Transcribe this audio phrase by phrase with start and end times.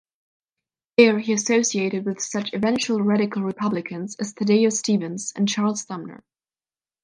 [0.97, 6.23] There, he associated with such eventual Radical Republicans as Thaddeus Stevens and Charles Sumner.